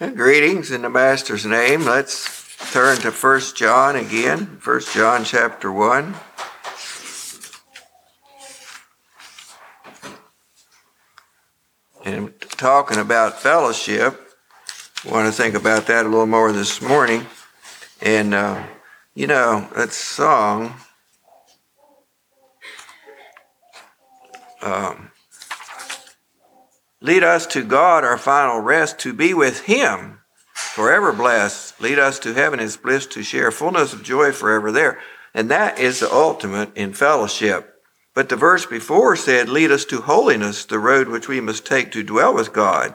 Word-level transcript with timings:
Greetings 0.00 0.70
in 0.70 0.82
the 0.82 0.88
Master's 0.88 1.44
name. 1.44 1.84
Let's 1.84 2.56
turn 2.70 2.98
to 2.98 3.10
1 3.10 3.40
John 3.56 3.96
again. 3.96 4.60
1 4.62 4.80
John 4.94 5.24
chapter 5.24 5.72
1. 5.72 6.14
And 12.04 12.40
talking 12.42 12.98
about 12.98 13.40
fellowship, 13.40 14.14
I 15.04 15.10
want 15.10 15.26
to 15.26 15.32
think 15.32 15.56
about 15.56 15.88
that 15.88 16.06
a 16.06 16.08
little 16.08 16.26
more 16.26 16.52
this 16.52 16.80
morning. 16.80 17.26
And, 18.00 18.34
uh, 18.34 18.68
you 19.16 19.26
know, 19.26 19.68
that 19.74 19.92
song, 19.92 20.76
um, 24.62 25.10
Lead 27.00 27.22
us 27.22 27.46
to 27.46 27.62
God, 27.62 28.02
our 28.02 28.18
final 28.18 28.58
rest, 28.60 28.98
to 29.00 29.12
be 29.12 29.32
with 29.32 29.66
Him, 29.66 30.20
forever 30.52 31.12
blessed. 31.12 31.80
Lead 31.80 31.98
us 31.98 32.18
to 32.20 32.34
heaven, 32.34 32.58
His 32.58 32.76
bliss, 32.76 33.06
to 33.06 33.22
share 33.22 33.50
fullness 33.52 33.92
of 33.92 34.02
joy 34.02 34.32
forever 34.32 34.72
there. 34.72 34.98
And 35.32 35.48
that 35.50 35.78
is 35.78 36.00
the 36.00 36.12
ultimate 36.12 36.76
in 36.76 36.92
fellowship. 36.92 37.82
But 38.14 38.28
the 38.28 38.36
verse 38.36 38.66
before 38.66 39.14
said, 39.14 39.48
Lead 39.48 39.70
us 39.70 39.84
to 39.86 40.00
holiness, 40.00 40.64
the 40.64 40.80
road 40.80 41.08
which 41.08 41.28
we 41.28 41.40
must 41.40 41.64
take 41.64 41.92
to 41.92 42.02
dwell 42.02 42.34
with 42.34 42.52
God. 42.52 42.94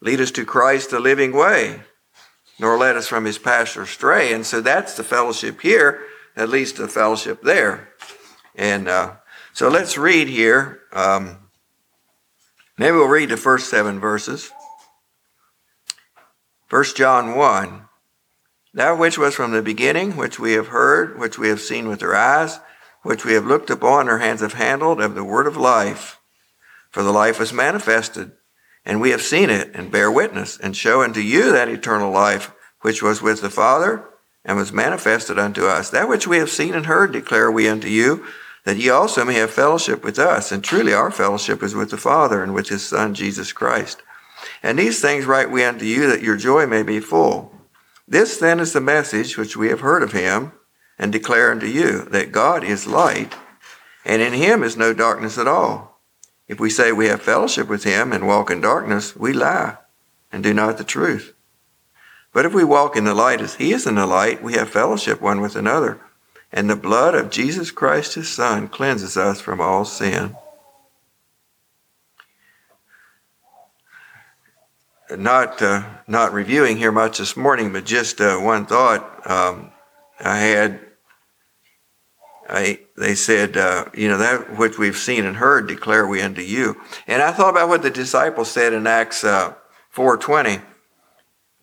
Lead 0.00 0.20
us 0.20 0.30
to 0.30 0.46
Christ, 0.46 0.90
the 0.90 1.00
living 1.00 1.32
way, 1.32 1.80
nor 2.58 2.78
let 2.78 2.96
us 2.96 3.06
from 3.06 3.26
His 3.26 3.36
pasture 3.36 3.84
stray. 3.84 4.32
And 4.32 4.46
so 4.46 4.62
that's 4.62 4.96
the 4.96 5.04
fellowship 5.04 5.60
here, 5.60 6.04
at 6.36 6.48
least 6.48 6.76
the 6.76 6.88
fellowship 6.88 7.42
there. 7.42 7.90
And 8.54 8.88
uh, 8.88 9.16
so 9.52 9.68
let's 9.68 9.98
read 9.98 10.28
here. 10.28 10.80
Um, 10.90 11.45
Maybe 12.78 12.92
we'll 12.92 13.08
read 13.08 13.30
the 13.30 13.38
first 13.38 13.70
seven 13.70 13.98
verses. 13.98 14.50
1 16.68 16.84
John 16.94 17.34
1. 17.34 17.82
That 18.74 18.98
which 18.98 19.16
was 19.16 19.34
from 19.34 19.52
the 19.52 19.62
beginning, 19.62 20.16
which 20.16 20.38
we 20.38 20.52
have 20.52 20.68
heard, 20.68 21.18
which 21.18 21.38
we 21.38 21.48
have 21.48 21.60
seen 21.60 21.88
with 21.88 22.02
our 22.02 22.14
eyes, 22.14 22.60
which 23.02 23.24
we 23.24 23.32
have 23.32 23.46
looked 23.46 23.70
upon, 23.70 24.08
our 24.08 24.18
hands 24.18 24.42
have 24.42 24.52
handled, 24.54 25.00
of 25.00 25.14
the 25.14 25.24
word 25.24 25.46
of 25.46 25.56
life. 25.56 26.18
For 26.90 27.02
the 27.02 27.12
life 27.12 27.38
was 27.38 27.52
manifested, 27.52 28.32
and 28.84 29.00
we 29.00 29.10
have 29.10 29.22
seen 29.22 29.48
it, 29.48 29.70
and 29.74 29.90
bear 29.90 30.10
witness, 30.10 30.58
and 30.58 30.76
show 30.76 31.02
unto 31.02 31.20
you 31.20 31.52
that 31.52 31.70
eternal 31.70 32.10
life, 32.10 32.52
which 32.82 33.02
was 33.02 33.22
with 33.22 33.40
the 33.40 33.48
Father, 33.48 34.04
and 34.44 34.58
was 34.58 34.72
manifested 34.72 35.38
unto 35.38 35.64
us. 35.66 35.88
That 35.88 36.10
which 36.10 36.26
we 36.26 36.36
have 36.38 36.50
seen 36.50 36.74
and 36.74 36.84
heard 36.84 37.12
declare 37.12 37.50
we 37.50 37.68
unto 37.68 37.88
you, 37.88 38.26
that 38.66 38.78
ye 38.78 38.90
also 38.90 39.24
may 39.24 39.34
have 39.34 39.52
fellowship 39.52 40.02
with 40.02 40.18
us. 40.18 40.50
And 40.50 40.62
truly 40.62 40.92
our 40.92 41.12
fellowship 41.12 41.62
is 41.62 41.76
with 41.76 41.90
the 41.90 41.96
Father 41.96 42.42
and 42.42 42.52
with 42.52 42.68
his 42.68 42.84
Son, 42.84 43.14
Jesus 43.14 43.52
Christ. 43.52 44.02
And 44.60 44.76
these 44.76 45.00
things 45.00 45.24
write 45.24 45.52
we 45.52 45.62
unto 45.62 45.84
you, 45.84 46.08
that 46.10 46.20
your 46.20 46.36
joy 46.36 46.66
may 46.66 46.82
be 46.82 46.98
full. 46.98 47.54
This 48.08 48.38
then 48.38 48.58
is 48.58 48.72
the 48.72 48.80
message 48.80 49.38
which 49.38 49.56
we 49.56 49.68
have 49.68 49.80
heard 49.80 50.02
of 50.02 50.10
him, 50.10 50.50
and 50.98 51.12
declare 51.12 51.52
unto 51.52 51.66
you, 51.66 52.06
that 52.06 52.32
God 52.32 52.64
is 52.64 52.88
light, 52.88 53.36
and 54.04 54.20
in 54.20 54.32
him 54.32 54.64
is 54.64 54.76
no 54.76 54.92
darkness 54.92 55.38
at 55.38 55.46
all. 55.46 56.00
If 56.48 56.58
we 56.58 56.68
say 56.68 56.90
we 56.90 57.06
have 57.06 57.22
fellowship 57.22 57.68
with 57.68 57.84
him 57.84 58.12
and 58.12 58.26
walk 58.26 58.50
in 58.50 58.60
darkness, 58.60 59.14
we 59.14 59.32
lie, 59.32 59.76
and 60.32 60.42
do 60.42 60.52
not 60.52 60.76
the 60.76 60.84
truth. 60.84 61.34
But 62.32 62.44
if 62.44 62.52
we 62.52 62.64
walk 62.64 62.96
in 62.96 63.04
the 63.04 63.14
light 63.14 63.40
as 63.40 63.54
he 63.54 63.72
is 63.72 63.86
in 63.86 63.94
the 63.94 64.06
light, 64.06 64.42
we 64.42 64.54
have 64.54 64.68
fellowship 64.68 65.20
one 65.20 65.40
with 65.40 65.54
another 65.54 66.00
and 66.52 66.70
the 66.70 66.76
blood 66.76 67.14
of 67.14 67.30
Jesus 67.30 67.70
Christ 67.70 68.14
his 68.14 68.28
Son 68.28 68.68
cleanses 68.68 69.16
us 69.16 69.40
from 69.40 69.60
all 69.60 69.84
sin. 69.84 70.36
Not 75.10 75.62
uh, 75.62 75.84
not 76.06 76.32
reviewing 76.32 76.78
here 76.78 76.92
much 76.92 77.18
this 77.18 77.36
morning, 77.36 77.72
but 77.72 77.84
just 77.84 78.20
uh, 78.20 78.38
one 78.38 78.66
thought 78.66 79.28
um, 79.30 79.70
I 80.18 80.38
had. 80.38 80.80
I 82.48 82.80
they 82.96 83.14
said, 83.14 83.56
uh, 83.56 83.86
you 83.92 84.08
know, 84.08 84.18
that 84.18 84.56
which 84.56 84.78
we've 84.78 84.96
seen 84.96 85.24
and 85.24 85.36
heard 85.36 85.66
declare 85.66 86.06
we 86.06 86.22
unto 86.22 86.42
you. 86.42 86.80
And 87.06 87.22
I 87.22 87.32
thought 87.32 87.50
about 87.50 87.68
what 87.68 87.82
the 87.82 87.90
disciples 87.90 88.50
said 88.50 88.72
in 88.72 88.86
Acts 88.86 89.24
uh, 89.24 89.54
four 89.90 90.16
twenty. 90.16 90.60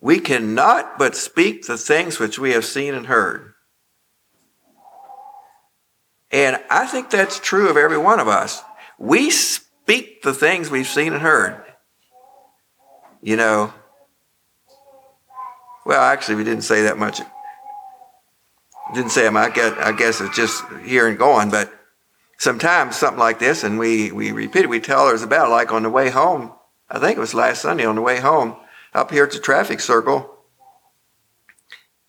We 0.00 0.20
cannot 0.20 0.98
but 0.98 1.16
speak 1.16 1.66
the 1.66 1.78
things 1.78 2.18
which 2.18 2.38
we 2.38 2.52
have 2.52 2.66
seen 2.66 2.92
and 2.92 3.06
heard. 3.06 3.53
And 6.34 6.60
I 6.68 6.86
think 6.88 7.10
that's 7.10 7.38
true 7.38 7.68
of 7.70 7.76
every 7.76 7.96
one 7.96 8.18
of 8.18 8.26
us. 8.26 8.60
We 8.98 9.30
speak 9.30 10.22
the 10.22 10.34
things 10.34 10.68
we've 10.68 10.84
seen 10.84 11.12
and 11.12 11.22
heard. 11.22 11.62
You 13.22 13.36
know, 13.36 13.72
well, 15.86 16.02
actually, 16.02 16.34
we 16.34 16.42
didn't 16.42 16.64
say 16.64 16.82
that 16.82 16.98
much. 16.98 17.20
Didn't 18.94 19.12
say 19.12 19.22
them. 19.22 19.36
I 19.36 19.48
guess, 19.48 19.78
I 19.78 19.92
guess 19.92 20.20
it's 20.20 20.34
just 20.34 20.64
here 20.84 21.06
and 21.06 21.16
going. 21.16 21.50
But 21.50 21.72
sometimes 22.38 22.96
something 22.96 23.20
like 23.20 23.38
this, 23.38 23.62
and 23.62 23.78
we, 23.78 24.10
we 24.10 24.32
repeat 24.32 24.64
it, 24.64 24.68
we 24.68 24.80
tell 24.80 25.06
others 25.06 25.22
about 25.22 25.46
it. 25.46 25.52
Like 25.52 25.72
on 25.72 25.84
the 25.84 25.90
way 25.90 26.10
home, 26.10 26.52
I 26.90 26.98
think 26.98 27.16
it 27.16 27.20
was 27.20 27.32
last 27.32 27.62
Sunday 27.62 27.86
on 27.86 27.94
the 27.94 28.02
way 28.02 28.18
home, 28.18 28.56
up 28.92 29.12
here 29.12 29.22
at 29.22 29.30
the 29.30 29.38
traffic 29.38 29.78
circle, 29.78 30.36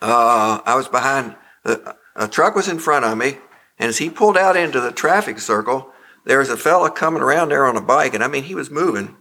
uh, 0.02 0.62
I 0.66 0.74
was 0.75 0.88
behind, 0.88 1.35
a 1.64 2.28
truck 2.28 2.56
was 2.56 2.68
in 2.68 2.80
front 2.80 3.06
of 3.06 3.16
me, 3.16 3.38
and 3.78 3.90
as 3.90 3.97
he 3.97 4.09
pulled 4.09 4.38
out 4.38 4.56
into 4.56 4.80
the 4.80 4.91
traffic 4.91 5.40
circle, 5.40 5.91
there 6.24 6.40
was 6.40 6.50
a 6.50 6.58
fella 6.58 6.90
coming 6.90 7.22
around 7.22 7.50
there 7.50 7.66
on 7.66 7.78
a 7.78 7.81
bike, 7.81 8.13
and 8.13 8.24
I 8.24 8.28
mean, 8.28 8.44
he 8.44 8.56
was 8.56 8.69
moving, 8.72 9.16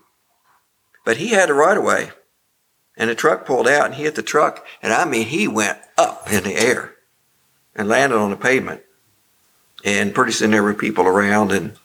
but 1.04 1.18
he 1.18 1.28
had 1.28 1.50
a 1.50 1.54
right 1.54 1.76
of 1.76 1.84
way. 1.84 2.10
And 2.96 3.10
the 3.10 3.14
truck 3.14 3.44
pulled 3.44 3.66
out, 3.66 3.86
and 3.86 3.94
he 3.94 4.04
hit 4.04 4.14
the 4.14 4.22
truck, 4.22 4.64
and 4.80 4.92
I 4.92 5.04
mean, 5.04 5.26
he 5.26 5.48
went 5.48 5.78
up 5.98 6.32
in 6.32 6.44
the 6.44 6.54
air 6.54 6.94
and 7.74 7.88
landed 7.88 8.16
on 8.16 8.30
the 8.30 8.36
pavement. 8.36 8.82
And 9.84 10.14
pretty 10.14 10.32
soon 10.32 10.52
there 10.52 10.62
were 10.62 10.74
people 10.74 11.06
around, 11.06 11.52
and 11.52 11.76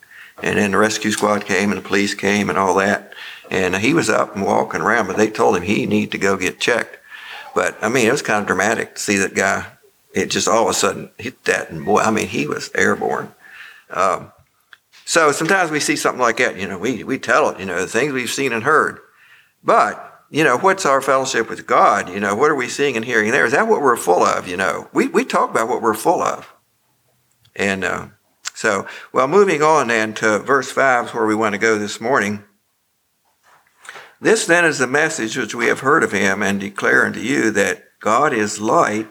and 0.41 0.57
then 0.57 0.71
the 0.71 0.77
rescue 0.77 1.11
squad 1.11 1.45
came, 1.45 1.71
and 1.71 1.77
the 1.77 1.87
police 1.87 2.13
came, 2.13 2.49
and 2.49 2.57
all 2.57 2.75
that. 2.75 3.13
And 3.49 3.75
he 3.75 3.93
was 3.93 4.09
up 4.09 4.35
and 4.35 4.45
walking 4.45 4.81
around, 4.81 5.07
but 5.07 5.17
they 5.17 5.29
told 5.29 5.57
him 5.57 5.63
he 5.63 5.85
needed 5.85 6.11
to 6.11 6.17
go 6.17 6.37
get 6.37 6.61
checked. 6.61 6.97
But 7.53 7.77
I 7.81 7.89
mean, 7.89 8.07
it 8.07 8.11
was 8.11 8.21
kind 8.21 8.39
of 8.39 8.47
dramatic 8.47 8.95
to 8.95 9.01
see 9.01 9.17
that 9.17 9.33
guy 9.33 9.65
it 10.13 10.27
just 10.27 10.47
all 10.47 10.63
of 10.63 10.69
a 10.69 10.73
sudden 10.73 11.09
hit 11.17 11.43
that, 11.45 11.69
and 11.69 11.85
boy, 11.85 11.99
I 11.99 12.11
mean, 12.11 12.27
he 12.27 12.47
was 12.47 12.71
airborne. 12.73 13.33
Um, 13.89 14.31
so 15.05 15.31
sometimes 15.31 15.71
we 15.71 15.79
see 15.79 15.95
something 15.95 16.21
like 16.21 16.37
that, 16.37 16.57
you 16.57 16.67
know, 16.67 16.77
we, 16.77 17.03
we 17.03 17.17
tell 17.17 17.49
it, 17.49 17.59
you 17.59 17.65
know, 17.65 17.79
the 17.79 17.87
things 17.87 18.13
we've 18.13 18.29
seen 18.29 18.53
and 18.53 18.63
heard. 18.63 18.99
But, 19.63 20.23
you 20.29 20.43
know, 20.43 20.57
what's 20.57 20.85
our 20.85 21.01
fellowship 21.01 21.49
with 21.49 21.65
God? 21.65 22.09
You 22.09 22.19
know, 22.19 22.35
what 22.35 22.51
are 22.51 22.55
we 22.55 22.69
seeing 22.69 22.95
and 22.95 23.05
hearing 23.05 23.31
there? 23.31 23.45
Is 23.45 23.53
that 23.53 23.67
what 23.67 23.81
we're 23.81 23.97
full 23.97 24.23
of? 24.23 24.47
You 24.47 24.57
know, 24.57 24.87
we, 24.93 25.07
we 25.07 25.25
talk 25.25 25.49
about 25.49 25.67
what 25.67 25.81
we're 25.81 25.95
full 25.95 26.21
of. 26.21 26.53
And 27.55 27.83
uh, 27.83 28.07
so, 28.53 28.87
well, 29.11 29.27
moving 29.27 29.61
on 29.61 29.87
then 29.87 30.13
to 30.15 30.39
verse 30.39 30.71
5 30.71 31.07
is 31.07 31.13
where 31.13 31.25
we 31.25 31.35
want 31.35 31.53
to 31.53 31.59
go 31.59 31.79
this 31.79 31.99
morning. 31.99 32.43
This 34.21 34.45
then 34.45 34.65
is 34.65 34.79
the 34.79 34.87
message 34.87 35.37
which 35.37 35.55
we 35.55 35.67
have 35.67 35.79
heard 35.79 36.03
of 36.03 36.11
him 36.11 36.43
and 36.43 36.59
declare 36.59 37.05
unto 37.05 37.19
you 37.19 37.51
that 37.51 37.85
God 37.99 38.33
is 38.33 38.59
light 38.59 39.07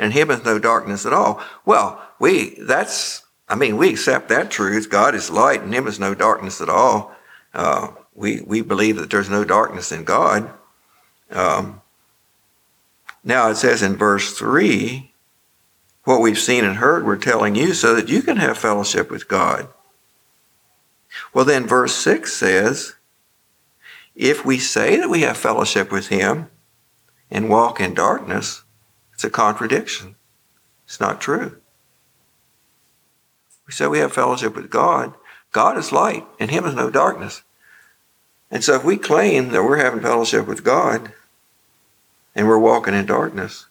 and 0.00 0.14
him 0.14 0.30
is 0.30 0.44
no 0.44 0.58
darkness 0.58 1.04
at 1.04 1.12
all. 1.12 1.40
Well, 1.66 2.02
we, 2.18 2.56
that's, 2.58 3.22
I 3.48 3.54
mean, 3.54 3.76
we 3.76 3.90
accept 3.90 4.30
that 4.30 4.50
truth. 4.50 4.88
God 4.88 5.14
is 5.14 5.30
light 5.30 5.60
and 5.60 5.74
him 5.74 5.86
is 5.86 6.00
no 6.00 6.14
darkness 6.14 6.62
at 6.62 6.70
all. 6.70 7.14
Uh, 7.52 7.88
we, 8.14 8.40
we 8.40 8.62
believe 8.62 8.96
that 8.96 9.10
there's 9.10 9.28
no 9.28 9.44
darkness 9.44 9.92
in 9.92 10.04
God. 10.04 10.50
Um, 11.30 11.82
now 13.22 13.50
it 13.50 13.56
says 13.56 13.82
in 13.82 13.94
verse 13.96 14.36
3, 14.36 15.12
what 16.04 16.22
we've 16.22 16.38
seen 16.38 16.64
and 16.64 16.76
heard, 16.76 17.04
we're 17.04 17.16
telling 17.16 17.54
you 17.54 17.74
so 17.74 17.94
that 17.94 18.08
you 18.08 18.22
can 18.22 18.38
have 18.38 18.56
fellowship 18.56 19.10
with 19.10 19.28
God. 19.28 19.68
Well, 21.34 21.44
then 21.44 21.66
verse 21.66 21.94
6 21.94 22.32
says, 22.32 22.94
if 24.16 24.46
we 24.46 24.58
say 24.58 24.96
that 24.96 25.10
we 25.10 25.20
have 25.22 25.36
fellowship 25.36 25.92
with 25.92 26.08
him 26.08 26.48
and 27.30 27.50
walk 27.50 27.80
in 27.80 27.92
darkness, 27.92 28.64
it's 29.20 29.24
a 29.26 29.28
contradiction. 29.28 30.14
It's 30.86 30.98
not 30.98 31.20
true. 31.20 31.60
We 33.66 33.74
say 33.74 33.86
we 33.86 33.98
have 33.98 34.14
fellowship 34.14 34.56
with 34.56 34.70
God. 34.70 35.12
God 35.52 35.76
is 35.76 35.92
light, 35.92 36.24
and 36.38 36.50
Him 36.50 36.64
is 36.64 36.74
no 36.74 36.88
darkness. 36.88 37.42
And 38.50 38.64
so 38.64 38.76
if 38.76 38.82
we 38.82 38.96
claim 38.96 39.50
that 39.50 39.62
we're 39.62 39.76
having 39.76 40.00
fellowship 40.00 40.46
with 40.46 40.64
God 40.64 41.12
and 42.34 42.48
we're 42.48 42.58
walking 42.58 42.94
in 42.94 43.04
darkness, 43.04 43.66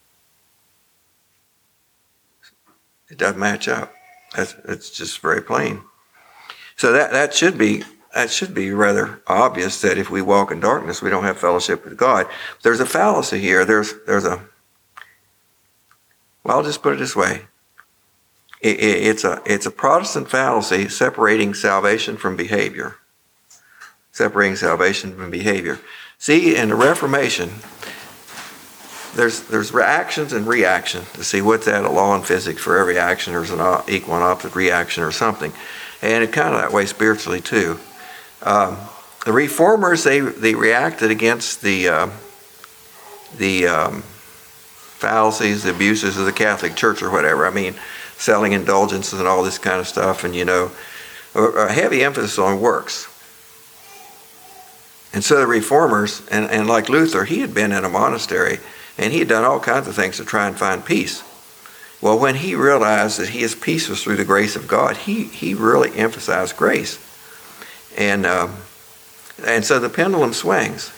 it 3.10 3.18
doesn't 3.18 3.40
match 3.40 3.68
up. 3.68 3.92
That's, 4.36 4.54
it's 4.66 4.92
just 4.92 5.18
very 5.18 5.42
plain. 5.42 5.82
So 6.76 6.92
that, 6.92 7.12
that 7.12 7.34
should 7.34 7.58
be 7.58 7.86
that 8.14 8.30
should 8.30 8.54
be 8.54 8.70
rather 8.70 9.24
obvious 9.26 9.82
that 9.82 9.98
if 9.98 10.12
we 10.12 10.22
walk 10.22 10.52
in 10.52 10.60
darkness, 10.60 11.02
we 11.02 11.10
don't 11.10 11.24
have 11.24 11.40
fellowship 11.40 11.86
with 11.86 11.98
God. 11.98 12.28
There's 12.62 12.80
a 12.80 12.86
fallacy 12.86 13.40
here. 13.40 13.66
There's 13.66 13.96
there's 14.06 14.26
a 14.26 14.48
well, 16.44 16.58
I'll 16.58 16.64
just 16.64 16.82
put 16.82 16.94
it 16.94 17.00
this 17.00 17.16
way. 17.16 17.42
It, 18.62 18.80
it, 18.80 19.08
it's, 19.08 19.24
a, 19.24 19.42
it's 19.46 19.66
a 19.66 19.72
Protestant 19.72 20.30
fallacy 20.30 20.90
separating 20.90 21.54
salvation 21.54 22.18
from 22.18 22.36
behavior. 22.36 22.98
Separating 24.12 24.56
salvation 24.56 25.16
from 25.16 25.30
behavior. 25.30 25.80
See, 26.18 26.56
in 26.56 26.70
the 26.70 26.76
Reformation, 26.76 27.52
there's 29.16 29.42
there's 29.44 29.74
reactions 29.74 30.34
and 30.34 30.48
reaction 30.48 31.04
to 31.14 31.24
see 31.24 31.42
what's 31.42 31.66
that 31.66 31.84
a 31.84 31.90
law 31.90 32.16
in 32.16 32.22
physics 32.22 32.62
for 32.62 32.78
every 32.78 32.98
action 32.98 33.34
there's 33.34 33.50
an 33.50 33.60
equal 33.88 34.16
and 34.16 34.24
opposite 34.24 34.56
reaction 34.56 35.04
or 35.04 35.12
something, 35.12 35.52
and 36.02 36.24
it 36.24 36.32
kind 36.32 36.54
of 36.54 36.62
that 36.62 36.72
way 36.72 36.86
spiritually 36.86 37.42
too. 37.42 37.80
Um, 38.44 38.78
the 39.26 39.34
reformers 39.34 40.04
they 40.04 40.20
they 40.20 40.56
reacted 40.56 41.12
against 41.12 41.62
the 41.62 41.90
uh, 41.90 42.10
the 43.38 43.68
um, 43.68 44.04
fallacies, 45.00 45.64
the 45.64 45.72
abuses 45.72 46.18
of 46.18 46.26
the 46.26 46.34
Catholic 46.34 46.76
Church 46.76 47.02
or 47.02 47.10
whatever. 47.10 47.46
I 47.46 47.52
mean, 47.52 47.76
selling 48.18 48.52
indulgences 48.52 49.18
and 49.18 49.28
all 49.28 49.44
this 49.44 49.58
kind 49.58 49.80
of 49.80 49.88
stuff, 49.88 50.24
and 50.24 50.36
you 50.36 50.46
know, 50.46 50.72
a, 51.36 51.72
heavy 51.72 52.04
emphasis 52.04 52.38
on 52.38 52.60
works. 52.60 53.08
And 55.14 55.24
so 55.24 55.40
the 55.40 55.48
reformers, 55.48 56.28
and, 56.30 56.50
and 56.52 56.68
like 56.68 56.90
Luther, 56.90 57.24
he 57.24 57.40
had 57.40 57.54
been 57.54 57.72
in 57.72 57.84
a 57.84 57.90
monastery 57.90 58.60
and 58.98 59.14
he 59.14 59.20
had 59.20 59.30
done 59.30 59.46
all 59.46 59.60
kinds 59.60 59.88
of 59.88 59.96
things 59.96 60.18
to 60.18 60.26
try 60.26 60.48
and 60.48 60.58
find 60.58 60.86
peace. 60.86 61.24
Well, 62.02 62.20
when 62.20 62.36
he 62.36 62.56
realized 62.56 63.20
that 63.20 63.30
his 63.30 63.56
peace 63.56 63.90
was 63.90 64.04
through 64.04 64.18
the 64.18 64.26
grace 64.26 64.56
of 64.56 64.68
God, 64.68 64.98
he, 64.98 65.24
he 65.24 65.54
really 65.54 65.96
emphasized 65.98 66.58
grace. 66.58 67.00
And, 67.98 68.26
um, 68.26 68.58
and 69.46 69.66
so 69.66 69.80
the 69.80 69.90
pendulum 69.90 70.34
swings. 70.34 70.94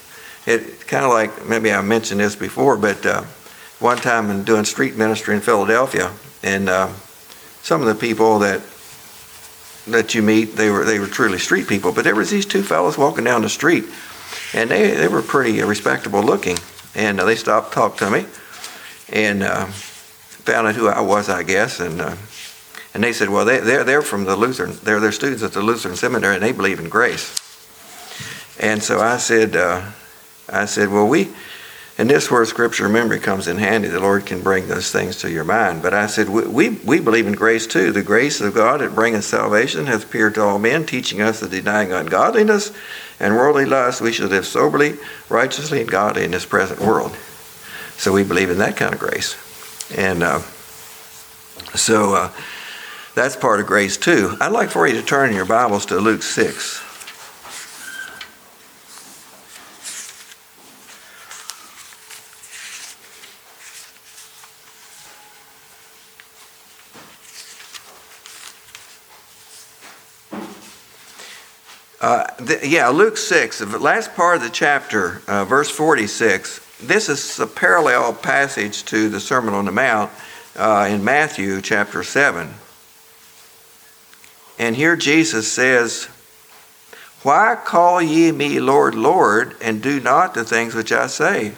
It 0.45 0.87
kind 0.87 1.05
of 1.05 1.11
like, 1.11 1.47
maybe 1.47 1.71
I 1.71 1.81
mentioned 1.81 2.19
this 2.19 2.35
before, 2.35 2.75
but 2.75 3.05
uh, 3.05 3.23
one 3.81 3.97
time 3.97 4.29
in 4.29 4.43
doing 4.43 4.63
street 4.63 4.95
ministry 4.95 5.35
in 5.35 5.41
Philadelphia, 5.41 6.11
and 6.43 6.69
uh, 6.69 6.87
some 7.61 7.81
of 7.81 7.87
the 7.87 7.95
people 7.95 8.39
that 8.39 8.61
that 9.87 10.13
you 10.15 10.21
meet, 10.21 10.55
they 10.55 10.69
were 10.69 10.85
they 10.85 10.99
were 10.99 11.07
truly 11.07 11.39
street 11.39 11.67
people. 11.67 11.91
But 11.91 12.03
there 12.03 12.15
was 12.15 12.29
these 12.29 12.45
two 12.45 12.63
fellows 12.63 12.97
walking 12.97 13.23
down 13.25 13.41
the 13.41 13.49
street, 13.49 13.85
and 14.53 14.69
they, 14.69 14.91
they 14.91 15.07
were 15.07 15.21
pretty 15.21 15.61
respectable 15.63 16.23
looking 16.23 16.57
and 16.95 17.19
uh, 17.19 17.25
they 17.25 17.35
stopped, 17.35 17.73
talked 17.73 17.99
to 17.99 18.09
me, 18.09 18.25
and 19.09 19.43
uh, 19.43 19.65
found 19.65 20.67
out 20.67 20.75
who 20.75 20.87
I 20.87 21.01
was, 21.01 21.29
I 21.29 21.43
guess, 21.43 21.79
and 21.79 22.01
uh, 22.01 22.15
and 22.93 23.03
they 23.03 23.13
said, 23.13 23.29
well, 23.29 23.45
they, 23.45 23.59
they're 23.59 23.83
they're 23.83 24.01
from 24.01 24.25
the 24.25 24.35
Lutheran, 24.35 24.77
they're 24.83 24.99
they're 24.99 25.11
students 25.11 25.43
at 25.43 25.53
the 25.53 25.61
Lutheran 25.61 25.95
seminary, 25.95 26.35
and 26.35 26.43
they 26.43 26.51
believe 26.51 26.79
in 26.79 26.89
grace. 26.89 27.37
And 28.59 28.83
so 28.83 28.99
I 28.99 29.17
said, 29.17 29.55
uh, 29.55 29.81
I 30.49 30.65
said, 30.65 30.89
well, 30.89 31.07
we. 31.07 31.29
And 31.97 32.09
this 32.09 32.31
where 32.31 32.45
scripture 32.45 32.87
memory 32.87 33.19
comes 33.19 33.47
in 33.47 33.57
handy. 33.57 33.89
The 33.89 33.99
Lord 33.99 34.25
can 34.25 34.41
bring 34.41 34.67
those 34.67 34.91
things 34.91 35.17
to 35.17 35.29
your 35.29 35.43
mind. 35.43 35.83
But 35.83 35.93
I 35.93 36.07
said, 36.07 36.29
we, 36.29 36.47
we, 36.47 36.69
we 36.69 36.99
believe 36.99 37.27
in 37.27 37.33
grace 37.33 37.67
too. 37.67 37.91
The 37.91 38.01
grace 38.01 38.39
of 38.41 38.55
God 38.55 38.79
that 38.79 38.95
bringeth 38.95 39.25
salvation 39.25 39.87
hath 39.87 40.05
appeared 40.05 40.35
to 40.35 40.41
all 40.41 40.57
men, 40.57 40.85
teaching 40.85 41.21
us 41.21 41.41
that 41.41 41.51
denying 41.51 41.91
ungodliness 41.91 42.71
and 43.19 43.35
worldly 43.35 43.65
lust, 43.65 44.01
we 44.01 44.11
should 44.11 44.29
live 44.29 44.45
soberly, 44.45 44.97
righteously, 45.29 45.81
and 45.81 45.91
godly 45.91 46.23
in 46.23 46.31
this 46.31 46.45
present 46.45 46.79
world. 46.79 47.15
So 47.97 48.11
we 48.13 48.23
believe 48.23 48.49
in 48.49 48.57
that 48.59 48.77
kind 48.77 48.93
of 48.93 48.99
grace. 48.99 49.35
And 49.95 50.23
uh, 50.23 50.39
so 51.75 52.15
uh, 52.15 52.31
that's 53.13 53.35
part 53.35 53.59
of 53.59 53.67
grace 53.67 53.97
too. 53.97 54.37
I'd 54.39 54.51
like 54.51 54.69
for 54.69 54.87
you 54.87 54.93
to 54.99 55.05
turn 55.05 55.29
in 55.29 55.35
your 55.35 55.45
Bibles 55.45 55.85
to 55.87 55.99
Luke 55.99 56.23
6. 56.23 56.90
Uh, 72.01 72.25
the, 72.37 72.67
yeah, 72.67 72.87
Luke 72.87 73.15
6, 73.15 73.59
the 73.59 73.77
last 73.77 74.15
part 74.15 74.37
of 74.37 74.41
the 74.41 74.49
chapter, 74.49 75.21
uh, 75.27 75.45
verse 75.45 75.69
46. 75.69 76.59
This 76.81 77.09
is 77.09 77.39
a 77.39 77.45
parallel 77.45 78.11
passage 78.15 78.83
to 78.85 79.07
the 79.07 79.19
Sermon 79.19 79.53
on 79.53 79.65
the 79.65 79.71
Mount 79.71 80.11
uh, 80.55 80.87
in 80.89 81.03
Matthew 81.03 81.61
chapter 81.61 82.01
7. 82.01 82.55
And 84.57 84.75
here 84.75 84.95
Jesus 84.95 85.51
says, 85.51 86.05
Why 87.21 87.55
call 87.63 88.01
ye 88.01 88.31
me 88.31 88.59
Lord, 88.59 88.95
Lord, 88.95 89.55
and 89.61 89.79
do 89.79 89.99
not 89.99 90.33
the 90.33 90.43
things 90.43 90.73
which 90.73 90.91
I 90.91 91.05
say? 91.05 91.53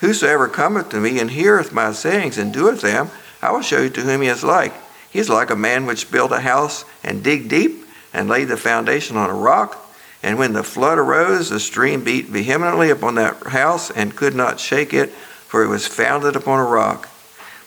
Whosoever 0.00 0.46
cometh 0.46 0.90
to 0.90 1.00
me 1.00 1.18
and 1.18 1.30
heareth 1.30 1.72
my 1.72 1.92
sayings 1.92 2.36
and 2.36 2.52
doeth 2.52 2.82
them, 2.82 3.08
I 3.40 3.50
will 3.50 3.62
show 3.62 3.80
you 3.80 3.88
to 3.88 4.02
whom 4.02 4.20
he 4.20 4.28
is 4.28 4.44
like. 4.44 4.74
He 5.10 5.20
is 5.20 5.30
like 5.30 5.48
a 5.48 5.56
man 5.56 5.86
which 5.86 6.10
built 6.10 6.32
a 6.32 6.40
house 6.40 6.84
and 7.02 7.24
dig 7.24 7.48
deep 7.48 7.83
and 8.14 8.28
laid 8.28 8.48
the 8.48 8.56
foundation 8.56 9.18
on 9.18 9.28
a 9.28 9.34
rock. 9.34 9.80
And 10.22 10.38
when 10.38 10.54
the 10.54 10.62
flood 10.62 10.96
arose, 10.96 11.50
the 11.50 11.60
stream 11.60 12.02
beat 12.02 12.26
vehemently 12.26 12.88
upon 12.88 13.16
that 13.16 13.48
house 13.48 13.90
and 13.90 14.16
could 14.16 14.34
not 14.34 14.60
shake 14.60 14.94
it, 14.94 15.10
for 15.10 15.62
it 15.62 15.68
was 15.68 15.86
founded 15.86 16.36
upon 16.36 16.60
a 16.60 16.64
rock. 16.64 17.10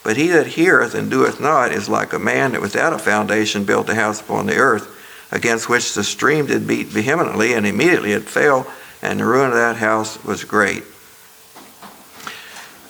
But 0.02 0.16
he 0.16 0.28
that 0.28 0.48
heareth 0.48 0.94
and 0.94 1.10
doeth 1.10 1.40
not 1.40 1.70
is 1.70 1.88
like 1.88 2.12
a 2.12 2.18
man 2.18 2.52
that 2.52 2.60
without 2.60 2.92
a 2.92 2.98
foundation 2.98 3.64
built 3.64 3.88
a 3.90 3.94
house 3.94 4.20
upon 4.20 4.46
the 4.46 4.56
earth, 4.56 4.96
against 5.30 5.68
which 5.68 5.94
the 5.94 6.02
stream 6.02 6.46
did 6.46 6.66
beat 6.66 6.86
vehemently, 6.86 7.52
and 7.52 7.66
immediately 7.66 8.12
it 8.12 8.22
fell, 8.22 8.66
and 9.02 9.20
the 9.20 9.24
ruin 9.24 9.50
of 9.50 9.56
that 9.56 9.76
house 9.76 10.22
was 10.24 10.44
great. 10.44 10.82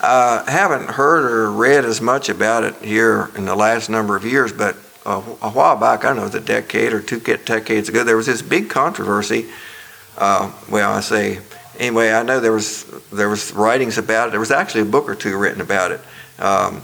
I 0.01 0.45
uh, 0.47 0.51
haven't 0.51 0.91
heard 0.91 1.31
or 1.31 1.51
read 1.51 1.85
as 1.85 2.01
much 2.01 2.29
about 2.29 2.63
it 2.63 2.77
here 2.77 3.31
in 3.37 3.47
the 3.47 3.57
last 3.57 3.91
number 3.91 4.15
of 4.15 4.25
years, 4.25 4.53
but 4.53 4.77
a, 5.09 5.47
a 5.47 5.51
while 5.51 5.77
back, 5.77 6.05
I 6.05 6.09
don't 6.09 6.17
know, 6.17 6.23
it 6.23 6.27
was 6.27 6.35
a 6.35 6.41
decade 6.41 6.93
or 6.93 7.01
two 7.01 7.21
decades 7.21 7.89
ago, 7.89 8.05
there 8.05 8.17
was 8.17 8.27
this 8.27 8.43
big 8.43 8.69
controversy. 8.69 9.47
Uh, 10.17 10.53
well, 10.71 10.93
I 10.93 11.01
say, 11.01 11.39
anyway, 11.79 12.11
I 12.11 12.23
know 12.23 12.41
there 12.41 12.53
was 12.53 12.85
there 13.11 13.29
was 13.29 13.53
writings 13.53 13.99
about 13.99 14.29
it. 14.29 14.31
There 14.33 14.41
was 14.41 14.51
actually 14.51 14.83
a 14.83 14.87
book 14.87 15.09
or 15.09 15.15
two 15.15 15.39
written 15.39 15.61
about 15.61 15.93
it. 15.93 16.01
Um, 16.39 16.83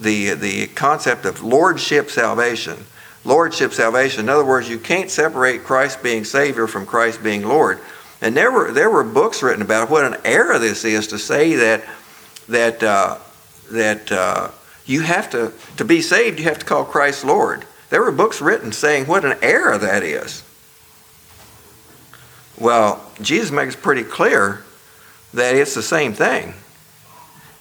the 0.00 0.34
the 0.34 0.66
concept 0.68 1.24
of 1.24 1.42
lordship 1.42 2.10
salvation. 2.10 2.84
Lordship 3.24 3.72
salvation. 3.72 4.20
In 4.20 4.28
other 4.28 4.44
words, 4.44 4.68
you 4.68 4.78
can't 4.78 5.10
separate 5.10 5.64
Christ 5.64 6.02
being 6.02 6.24
Savior 6.24 6.66
from 6.66 6.86
Christ 6.86 7.22
being 7.22 7.42
Lord. 7.42 7.80
And 8.20 8.36
there 8.36 8.52
were 8.52 8.72
there 8.72 8.90
were 8.90 9.04
books 9.04 9.42
written 9.42 9.62
about 9.62 9.90
what 9.90 10.04
an 10.04 10.16
error 10.24 10.58
this 10.58 10.84
is 10.84 11.06
to 11.08 11.18
say 11.18 11.54
that 11.56 11.84
that 12.48 12.82
uh, 12.82 13.18
that 13.70 14.12
uh, 14.12 14.50
you 14.88 15.02
have 15.02 15.30
to, 15.30 15.52
to 15.76 15.84
be 15.84 16.00
saved, 16.00 16.38
you 16.38 16.46
have 16.46 16.58
to 16.58 16.64
call 16.64 16.84
Christ 16.84 17.24
Lord. 17.24 17.64
There 17.90 18.02
were 18.02 18.10
books 18.10 18.40
written 18.40 18.72
saying 18.72 19.06
what 19.06 19.24
an 19.24 19.36
error 19.42 19.76
that 19.78 20.02
is. 20.02 20.42
Well, 22.58 23.04
Jesus 23.20 23.50
makes 23.50 23.76
pretty 23.76 24.02
clear 24.02 24.64
that 25.34 25.54
it's 25.54 25.74
the 25.74 25.82
same 25.82 26.14
thing. 26.14 26.54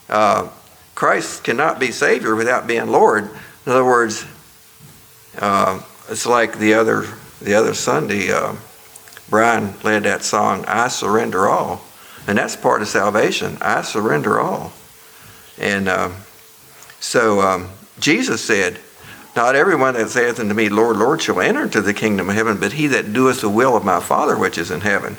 Uh, 0.09 0.49
Christ 0.95 1.43
cannot 1.43 1.79
be 1.79 1.91
Savior 1.91 2.35
without 2.35 2.65
being 2.65 2.87
Lord. 2.87 3.25
In 3.65 3.71
other 3.71 3.85
words, 3.85 4.25
uh, 5.37 5.81
it's 6.09 6.25
like 6.25 6.57
the 6.57 6.73
other 6.73 7.05
the 7.39 7.53
other 7.53 7.75
Sunday, 7.75 8.31
uh, 8.31 8.55
Brian 9.29 9.75
led 9.83 10.03
that 10.03 10.23
song, 10.23 10.65
"I 10.65 10.87
Surrender 10.87 11.47
All," 11.47 11.81
and 12.25 12.37
that's 12.37 12.55
part 12.55 12.81
of 12.81 12.87
salvation. 12.87 13.57
I 13.61 13.83
surrender 13.83 14.39
all, 14.39 14.71
and 15.59 15.87
um, 15.87 16.15
so 16.99 17.41
um, 17.41 17.69
Jesus 17.99 18.43
said, 18.43 18.79
Not 19.35 19.55
everyone 19.55 19.93
that 19.95 20.09
saith 20.09 20.39
unto 20.39 20.53
me, 20.53 20.69
Lord, 20.69 20.97
Lord, 20.97 21.21
shall 21.21 21.41
enter 21.41 21.63
into 21.63 21.81
the 21.81 21.93
kingdom 21.93 22.29
of 22.29 22.35
heaven, 22.35 22.59
but 22.59 22.73
he 22.73 22.87
that 22.87 23.13
doeth 23.13 23.41
the 23.41 23.49
will 23.49 23.75
of 23.75 23.85
my 23.85 23.99
Father 23.99 24.37
which 24.37 24.57
is 24.57 24.71
in 24.71 24.81
heaven. 24.81 25.17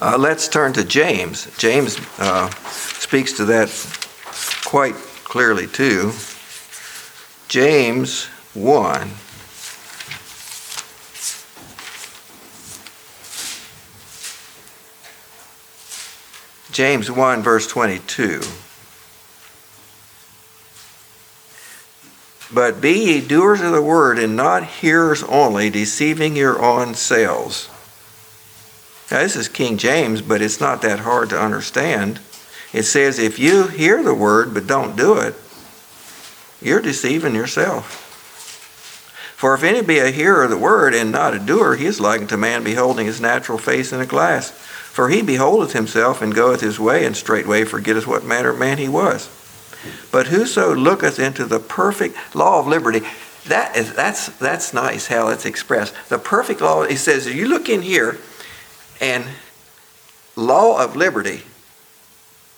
Uh, 0.00 0.16
let's 0.18 0.46
turn 0.46 0.72
to 0.74 0.84
James. 0.84 1.48
James 1.56 1.98
uh, 2.18 2.50
speaks 2.70 3.32
to 3.34 3.46
that 3.46 3.68
quite 4.64 4.94
clearly, 5.24 5.66
too. 5.66 6.12
James 7.48 8.26
1. 8.54 9.10
James 16.72 17.10
1, 17.10 17.42
verse 17.42 17.66
22. 17.66 18.42
But 22.52 22.80
be 22.80 22.92
ye 22.92 23.20
doers 23.20 23.60
of 23.60 23.72
the 23.72 23.82
word 23.82 24.18
and 24.18 24.36
not 24.36 24.64
hearers 24.64 25.22
only, 25.24 25.68
deceiving 25.70 26.36
your 26.36 26.62
own 26.62 26.94
selves. 26.94 27.68
Now, 29.10 29.18
this 29.18 29.36
is 29.36 29.48
King 29.48 29.78
James, 29.78 30.22
but 30.22 30.42
it's 30.42 30.60
not 30.60 30.82
that 30.82 31.00
hard 31.00 31.30
to 31.30 31.40
understand. 31.40 32.20
It 32.72 32.84
says, 32.84 33.18
if 33.18 33.38
you 33.38 33.68
hear 33.68 34.02
the 34.02 34.14
word 34.14 34.52
but 34.54 34.66
don't 34.66 34.96
do 34.96 35.18
it, 35.18 35.34
you're 36.60 36.80
deceiving 36.80 37.34
yourself. 37.34 38.02
For 39.36 39.54
if 39.54 39.62
any 39.62 39.82
be 39.82 39.98
a 39.98 40.10
hearer 40.10 40.44
of 40.44 40.50
the 40.50 40.56
word 40.56 40.94
and 40.94 41.12
not 41.12 41.34
a 41.34 41.38
doer, 41.38 41.76
he 41.76 41.86
is 41.86 42.00
like 42.00 42.22
unto 42.22 42.36
man 42.36 42.64
beholding 42.64 43.06
his 43.06 43.20
natural 43.20 43.58
face 43.58 43.92
in 43.92 44.00
a 44.00 44.06
glass. 44.06 44.50
For 44.50 45.10
he 45.10 45.20
beholdeth 45.20 45.72
himself 45.72 46.22
and 46.22 46.34
goeth 46.34 46.62
his 46.62 46.80
way, 46.80 47.04
and 47.04 47.14
straightway 47.14 47.64
forgetteth 47.64 48.06
what 48.06 48.24
manner 48.24 48.48
of 48.50 48.58
man 48.58 48.78
he 48.78 48.88
was. 48.88 49.28
But 50.10 50.28
whoso 50.28 50.74
looketh 50.74 51.18
into 51.18 51.44
the 51.44 51.58
perfect 51.58 52.16
law 52.34 52.60
of 52.60 52.66
liberty, 52.66 53.02
that 53.46 53.76
is 53.76 53.94
that's 53.94 54.28
that's 54.38 54.72
nice 54.74 55.06
how 55.06 55.28
it's 55.28 55.44
expressed. 55.44 55.94
The 56.08 56.18
perfect 56.18 56.60
law, 56.60 56.84
he 56.84 56.96
says, 56.96 57.26
you 57.26 57.46
look 57.48 57.68
in 57.68 57.82
here 57.82 58.18
and 59.00 59.24
law 60.34 60.82
of 60.82 60.96
liberty. 60.96 61.42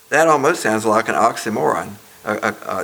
That 0.08 0.28
almost 0.28 0.62
sounds 0.62 0.86
like 0.86 1.08
an 1.08 1.14
oxymoron, 1.14 1.96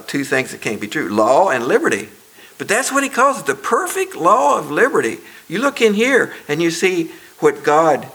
two 0.06 0.24
things 0.24 0.50
that 0.50 0.60
can't 0.60 0.80
be 0.80 0.88
true 0.88 1.08
law 1.08 1.48
and 1.48 1.66
liberty. 1.66 2.10
But 2.58 2.68
that's 2.68 2.92
what 2.92 3.02
he 3.02 3.08
calls 3.08 3.40
it 3.40 3.46
the 3.46 3.54
perfect 3.54 4.14
law 4.14 4.58
of 4.58 4.70
liberty. 4.70 5.18
You 5.48 5.60
look 5.60 5.80
in 5.80 5.94
here 5.94 6.34
and 6.46 6.62
you 6.62 6.70
see 6.70 7.10
what 7.40 7.64
God, 7.64 8.08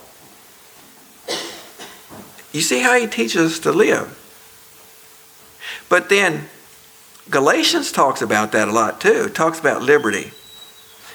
you 2.51 2.61
see 2.61 2.79
how 2.79 2.97
he 2.97 3.07
teaches 3.07 3.53
us 3.53 3.59
to 3.59 3.71
live. 3.71 4.15
But 5.89 6.09
then 6.09 6.47
Galatians 7.29 7.91
talks 7.91 8.21
about 8.21 8.51
that 8.53 8.67
a 8.67 8.71
lot 8.71 9.01
too. 9.01 9.25
It 9.25 9.35
talks 9.35 9.59
about 9.59 9.81
liberty. 9.81 10.31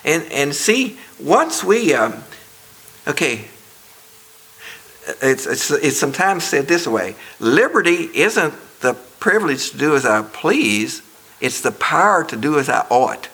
And, 0.05 0.25
and 0.31 0.55
see, 0.55 0.99
once 1.19 1.65
we, 1.65 1.95
um, 1.95 2.23
okay, 3.09 3.47
it's, 5.23 5.47
it's, 5.47 5.71
it's 5.71 5.97
sometimes 5.97 6.45
said 6.45 6.67
this 6.67 6.87
way 6.87 7.15
liberty 7.39 8.11
isn't 8.15 8.55
the 8.81 8.95
privilege 9.21 9.71
to 9.71 9.79
do 9.79 9.97
as 9.97 10.05
I 10.05 10.23
please, 10.23 11.03
it's 11.41 11.61
the 11.61 11.73
power 11.73 12.25
to 12.25 12.37
do 12.37 12.59
as 12.59 12.69
I 12.69 12.87
ought. 12.91 13.29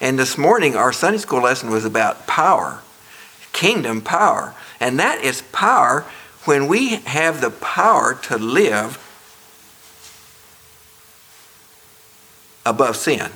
And 0.00 0.18
this 0.18 0.38
morning, 0.38 0.76
our 0.76 0.92
Sunday 0.92 1.18
school 1.18 1.42
lesson 1.42 1.70
was 1.70 1.84
about 1.84 2.26
power, 2.26 2.80
kingdom 3.52 4.00
power. 4.00 4.54
And 4.80 4.98
that 4.98 5.22
is 5.22 5.42
power 5.52 6.06
when 6.44 6.68
we 6.68 6.96
have 6.96 7.40
the 7.40 7.50
power 7.50 8.14
to 8.22 8.38
live 8.38 8.98
above 12.64 12.96
sin. 12.96 13.30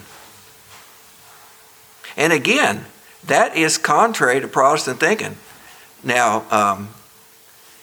And 2.17 2.33
again, 2.33 2.85
that 3.27 3.57
is 3.57 3.79
contrary 3.79 4.41
to 4.41 4.49
Protestant 4.49 5.01
thinking. 5.01 5.37
Now, 6.03 6.45
um, 6.51 6.89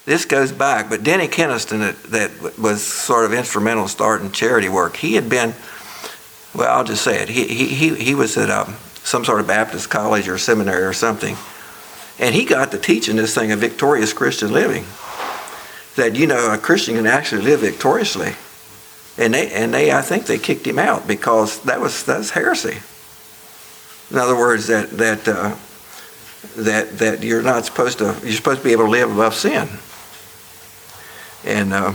this 0.06 0.26
goes 0.26 0.52
back, 0.52 0.90
but 0.90 1.04
Denny 1.04 1.28
Kenaston, 1.28 1.80
that, 1.80 2.04
that, 2.12 2.60
was 2.60 2.82
sort 2.84 3.26
of 3.26 3.34
instrumental 3.34 3.84
in 3.84 3.90
starting 3.90 4.32
charity 4.32 4.70
work, 4.70 4.98
he 4.98 5.14
had 5.14 5.30
been, 5.30 5.54
well, 6.56 6.76
I'll 6.76 6.84
just 6.84 7.04
say 7.04 7.22
it, 7.22 7.30
he, 7.30 7.46
he, 7.46 7.96
he 7.96 8.16
was 8.16 8.38
at 8.38 8.50
um, 8.50 8.76
some 9.04 9.26
sort 9.26 9.40
of 9.40 9.48
Baptist 9.48 9.90
college 9.90 10.28
or 10.28 10.38
seminary 10.38 10.84
or 10.84 10.94
something, 10.94 11.36
and 12.20 12.34
he 12.36 12.46
got 12.46 12.72
to 12.72 12.78
teaching 12.78 13.16
this 13.16 13.34
thing 13.36 13.52
of 13.52 13.60
victorious 13.60 14.14
Christian 14.14 14.52
living. 14.52 14.86
That, 15.98 16.16
you 16.16 16.26
know, 16.26 16.54
a 16.54 16.58
Christian 16.58 16.96
can 16.96 17.06
actually 17.06 17.42
live 17.42 17.60
victoriously. 17.60 18.34
And 19.22 19.36
they, 19.36 19.52
and 19.52 19.72
they, 19.72 19.92
I 19.92 20.02
think 20.02 20.26
they 20.26 20.40
kicked 20.40 20.66
him 20.66 20.80
out 20.80 21.08
because 21.08 21.62
that 21.62 21.80
was, 21.80 22.06
that 22.06 22.18
was 22.18 22.32
heresy. 22.32 22.80
In 24.10 24.18
other 24.18 24.36
words, 24.36 24.66
that, 24.66 24.90
that, 24.98 25.28
uh, 25.28 25.56
that, 26.58 26.98
that 26.98 27.22
you're 27.22 27.44
not 27.44 27.66
supposed 27.66 28.00
to, 28.00 28.18
you're 28.24 28.32
supposed 28.32 28.62
to 28.62 28.64
be 28.64 28.72
able 28.72 28.86
to 28.86 28.90
live 28.90 29.12
above 29.12 29.36
sin. 29.36 29.70
And, 31.46 31.72
uh, 31.72 31.94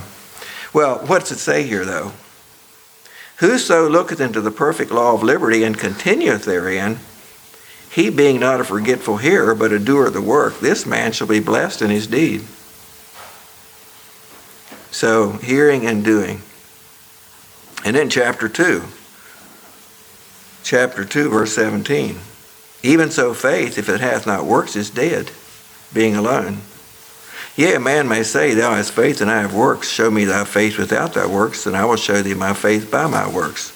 well, 0.73 1.05
what's 1.07 1.33
it 1.33 1.39
say 1.39 1.65
here, 1.65 1.85
though? 1.85 2.13
Whoso 3.39 3.91
looketh 3.91 4.21
into 4.21 4.41
the 4.41 4.53
perfect 4.53 4.93
law 4.93 5.13
of 5.13 5.25
liberty 5.25 5.65
and 5.65 5.77
continueth 5.77 6.45
therein, 6.45 7.01
he 7.91 8.09
being 8.09 8.39
not 8.39 8.61
a 8.61 8.65
forgetful 8.65 9.17
hearer, 9.17 9.57
but 9.57 9.73
a 9.73 9.81
doer 9.81 10.07
of 10.07 10.13
the 10.13 10.23
work, 10.23 10.61
this 10.61 10.87
man 10.87 11.11
shall 11.11 11.27
be 11.27 11.41
blessed 11.41 11.83
in 11.83 11.91
his 11.91 12.07
deed. 12.07 12.43
So, 14.93 15.33
hearing 15.33 15.87
and 15.87 16.05
doing. 16.05 16.43
And 17.87 17.95
then, 17.95 18.11
chapter 18.11 18.49
2. 18.49 18.83
Chapter 20.65 21.05
2, 21.05 21.31
verse 21.31 21.55
17. 21.55 22.19
Even 22.83 23.13
so, 23.13 23.33
faith, 23.33 23.79
if 23.79 23.89
it 23.89 24.01
hath 24.01 24.27
not 24.27 24.45
works, 24.45 24.75
is 24.75 24.91
dead, 24.91 25.31
being 25.95 26.17
alone. 26.17 26.63
Yea, 27.55 27.77
a 27.77 27.81
man 27.81 28.09
may 28.09 28.25
say, 28.25 28.55
Thou 28.55 28.75
hast 28.75 28.91
faith, 28.91 29.21
and 29.21 29.31
I 29.31 29.43
have 29.43 29.55
works. 29.55 29.89
Show 29.89 30.11
me 30.11 30.25
thy 30.25 30.43
faith 30.43 30.79
without 30.79 31.15
thy 31.15 31.27
works, 31.27 31.65
and 31.65 31.77
I 31.77 31.85
will 31.85 31.95
show 31.95 32.23
thee 32.23 32.35
my 32.35 32.55
faith 32.55 32.91
by 32.91 33.07
my 33.07 33.33
works. 33.33 33.71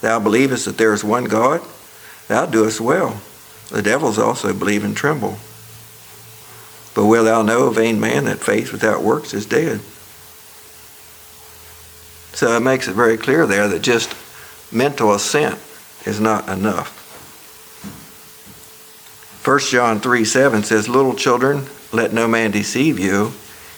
Thou 0.00 0.20
believest 0.20 0.66
that 0.66 0.78
there 0.78 0.92
is 0.92 1.02
one 1.02 1.24
God? 1.24 1.60
Thou 2.28 2.46
doest 2.46 2.80
well. 2.80 3.20
The 3.70 3.82
devils 3.82 4.20
also 4.20 4.54
believe 4.54 4.84
and 4.84 4.96
tremble. 4.96 5.38
But 6.94 7.06
will 7.06 7.24
thou 7.24 7.42
know, 7.42 7.68
vain 7.70 7.98
man, 7.98 8.26
that 8.26 8.38
faith 8.38 8.70
without 8.70 9.02
works 9.02 9.34
is 9.34 9.44
dead? 9.44 9.80
So 12.38 12.56
it 12.56 12.60
makes 12.60 12.86
it 12.86 12.92
very 12.92 13.16
clear 13.16 13.48
there 13.48 13.66
that 13.66 13.82
just 13.82 14.14
mental 14.72 15.12
assent 15.12 15.58
is 16.06 16.20
not 16.20 16.48
enough. 16.48 16.94
1 19.44 19.58
John 19.58 19.98
3 19.98 20.24
7 20.24 20.62
says, 20.62 20.88
Little 20.88 21.16
children, 21.16 21.66
let 21.90 22.12
no 22.12 22.28
man 22.28 22.52
deceive 22.52 22.96
you. 22.96 23.32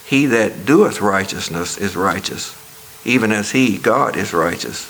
He 0.05 0.27
that 0.27 0.67
doeth 0.67 1.01
righteousness 1.01 1.79
is 1.79 1.97
righteous, 1.97 2.55
even 3.07 3.33
as 3.33 3.53
he, 3.53 3.79
God, 3.79 4.15
is 4.15 4.35
righteous. 4.35 4.87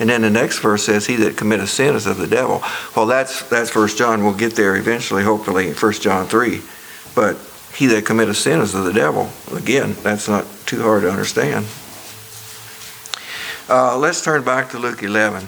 And 0.00 0.10
then 0.10 0.22
the 0.22 0.30
next 0.30 0.58
verse 0.58 0.82
says, 0.82 1.06
He 1.06 1.14
that 1.14 1.36
committeth 1.36 1.70
sin 1.70 1.94
is 1.94 2.08
of 2.08 2.16
the 2.16 2.26
devil. 2.26 2.64
Well, 2.96 3.06
that's 3.06 3.48
that's 3.48 3.70
First 3.70 3.96
John. 3.96 4.24
We'll 4.24 4.34
get 4.34 4.56
there 4.56 4.74
eventually, 4.74 5.22
hopefully, 5.22 5.68
in 5.68 5.74
First 5.74 6.02
John 6.02 6.26
3. 6.26 6.60
But 7.14 7.36
he 7.76 7.86
that 7.86 8.06
committeth 8.06 8.38
sin 8.38 8.60
is 8.60 8.74
of 8.74 8.84
the 8.84 8.92
devil. 8.92 9.30
Again, 9.52 9.94
that's 10.02 10.28
not 10.28 10.46
too 10.66 10.82
hard 10.82 11.02
to 11.02 11.10
understand. 11.12 11.64
Uh, 13.68 13.96
let's 13.96 14.22
turn 14.22 14.44
back 14.44 14.70
to 14.70 14.78
Luke 14.78 15.02
11. 15.02 15.46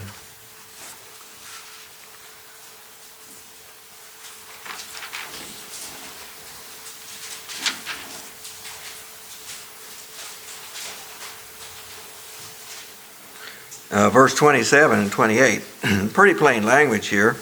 uh, 13.97 14.09
verse 14.09 14.35
27 14.35 14.99
and 14.99 15.11
28. 15.11 15.63
Pretty 16.13 16.37
plain 16.37 16.63
language 16.63 17.07
here. 17.07 17.35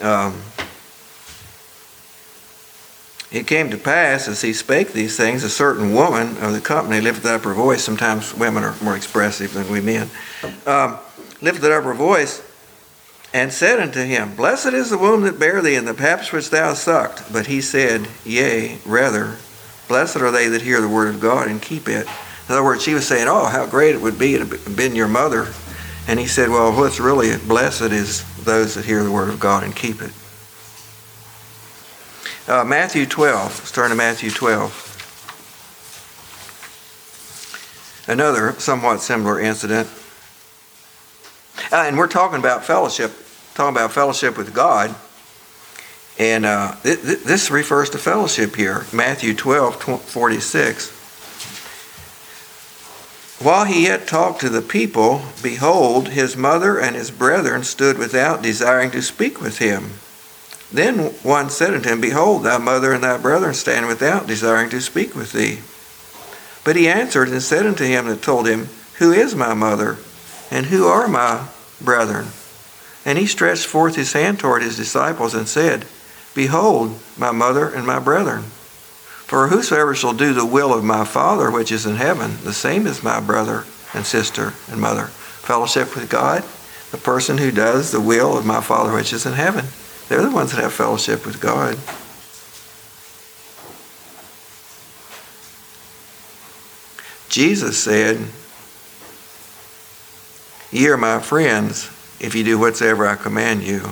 Um, 0.00 0.40
it 3.36 3.46
came 3.46 3.70
to 3.70 3.78
pass 3.78 4.28
as 4.28 4.42
he 4.42 4.52
spake 4.52 4.92
these 4.92 5.16
things, 5.16 5.44
a 5.44 5.50
certain 5.50 5.92
woman 5.92 6.36
of 6.38 6.52
the 6.52 6.60
company 6.60 7.00
lifted 7.00 7.26
up 7.26 7.44
her 7.44 7.54
voice. 7.54 7.82
Sometimes 7.84 8.34
women 8.34 8.64
are 8.64 8.74
more 8.82 8.96
expressive 8.96 9.54
than 9.54 9.70
we 9.70 9.80
men. 9.80 10.08
Um, 10.66 10.98
lifted 11.40 11.70
up 11.72 11.84
her 11.84 11.94
voice 11.94 12.42
and 13.32 13.52
said 13.52 13.80
unto 13.80 14.02
him, 14.02 14.34
Blessed 14.34 14.72
is 14.72 14.90
the 14.90 14.98
womb 14.98 15.22
that 15.22 15.38
bare 15.38 15.60
thee, 15.62 15.74
and 15.74 15.86
the 15.86 15.94
paps 15.94 16.32
which 16.32 16.50
thou 16.50 16.74
sucked. 16.74 17.32
But 17.32 17.46
he 17.46 17.60
said, 17.60 18.08
Yea, 18.24 18.78
rather, 18.86 19.36
blessed 19.88 20.16
are 20.16 20.30
they 20.30 20.48
that 20.48 20.62
hear 20.62 20.80
the 20.80 20.88
word 20.88 21.14
of 21.14 21.20
God 21.20 21.48
and 21.48 21.60
keep 21.60 21.88
it. 21.88 22.06
In 22.48 22.52
other 22.52 22.64
words, 22.64 22.82
she 22.82 22.94
was 22.94 23.06
saying, 23.06 23.28
Oh, 23.28 23.46
how 23.46 23.66
great 23.66 23.94
it 23.94 24.00
would 24.00 24.18
be 24.18 24.38
to 24.38 24.44
have 24.44 24.76
been 24.76 24.94
your 24.94 25.08
mother 25.08 25.52
and 26.08 26.20
he 26.20 26.26
said, 26.26 26.48
Well, 26.48 26.72
what's 26.72 27.00
really 27.00 27.36
blessed 27.36 27.92
is 27.92 28.24
those 28.44 28.74
that 28.74 28.84
hear 28.84 29.02
the 29.02 29.10
word 29.10 29.28
of 29.28 29.40
God 29.40 29.64
and 29.64 29.74
keep 29.74 30.00
it. 30.00 30.12
Uh, 32.48 32.62
Matthew 32.62 33.06
12. 33.06 33.58
Let's 33.58 33.72
turn 33.72 33.90
to 33.90 33.96
Matthew 33.96 34.30
12. 34.30 34.94
Another 38.06 38.52
somewhat 38.52 39.00
similar 39.00 39.40
incident. 39.40 39.88
Uh, 41.72 41.86
and 41.88 41.98
we're 41.98 42.06
talking 42.06 42.38
about 42.38 42.64
fellowship, 42.64 43.10
talking 43.54 43.74
about 43.74 43.90
fellowship 43.90 44.38
with 44.38 44.54
God. 44.54 44.94
And 46.20 46.46
uh, 46.46 46.76
th- 46.84 47.02
th- 47.02 47.24
this 47.24 47.50
refers 47.50 47.90
to 47.90 47.98
fellowship 47.98 48.54
here. 48.54 48.86
Matthew 48.92 49.34
12, 49.34 50.02
46. 50.02 50.90
While 53.42 53.64
he 53.64 53.86
yet 53.86 54.06
talked 54.06 54.40
to 54.42 54.48
the 54.48 54.62
people, 54.62 55.22
behold, 55.42 56.10
his 56.10 56.36
mother 56.36 56.78
and 56.78 56.94
his 56.94 57.10
brethren 57.10 57.64
stood 57.64 57.98
without, 57.98 58.40
desiring 58.40 58.92
to 58.92 59.02
speak 59.02 59.40
with 59.40 59.58
him. 59.58 59.94
Then 60.72 60.98
one 61.22 61.50
said 61.50 61.74
unto 61.74 61.88
him, 61.88 62.00
Behold, 62.00 62.42
thy 62.42 62.58
mother 62.58 62.92
and 62.92 63.02
thy 63.02 63.18
brethren 63.18 63.54
stand 63.54 63.86
without, 63.86 64.26
desiring 64.26 64.70
to 64.70 64.80
speak 64.80 65.14
with 65.14 65.32
thee. 65.32 65.60
But 66.64 66.76
he 66.76 66.88
answered 66.88 67.28
and 67.28 67.42
said 67.42 67.66
unto 67.66 67.84
him 67.84 68.06
that 68.06 68.22
told 68.22 68.48
him, 68.48 68.68
Who 68.94 69.12
is 69.12 69.34
my 69.34 69.54
mother, 69.54 69.98
and 70.50 70.66
who 70.66 70.86
are 70.86 71.06
my 71.06 71.46
brethren? 71.80 72.28
And 73.04 73.18
he 73.18 73.26
stretched 73.26 73.66
forth 73.66 73.94
his 73.94 74.12
hand 74.12 74.40
toward 74.40 74.62
his 74.62 74.76
disciples 74.76 75.34
and 75.34 75.46
said, 75.46 75.86
Behold, 76.34 76.98
my 77.16 77.30
mother 77.30 77.68
and 77.68 77.86
my 77.86 78.00
brethren. 78.00 78.42
For 79.26 79.48
whosoever 79.48 79.94
shall 79.94 80.12
do 80.12 80.34
the 80.34 80.44
will 80.44 80.74
of 80.74 80.84
my 80.84 81.04
Father 81.04 81.50
which 81.50 81.70
is 81.70 81.86
in 81.86 81.96
heaven, 81.96 82.38
the 82.42 82.52
same 82.52 82.86
is 82.86 83.02
my 83.02 83.20
brother 83.20 83.64
and 83.94 84.04
sister 84.04 84.52
and 84.70 84.80
mother. 84.80 85.06
Fellowship 85.06 85.94
with 85.94 86.10
God, 86.10 86.42
the 86.90 86.98
person 86.98 87.38
who 87.38 87.50
does 87.52 87.92
the 87.92 88.00
will 88.00 88.36
of 88.36 88.44
my 88.44 88.60
Father 88.60 88.92
which 88.92 89.12
is 89.12 89.24
in 89.24 89.34
heaven. 89.34 89.66
They're 90.08 90.22
the 90.22 90.30
ones 90.30 90.52
that 90.52 90.62
have 90.62 90.72
fellowship 90.72 91.26
with 91.26 91.40
God. 91.40 91.76
Jesus 97.28 97.76
said, 97.76 98.18
Ye 100.70 100.88
are 100.88 100.96
my 100.96 101.20
friends 101.20 101.90
if 102.20 102.34
you 102.34 102.44
do 102.44 102.58
whatsoever 102.58 103.06
I 103.06 103.16
command 103.16 103.62
you. 103.62 103.82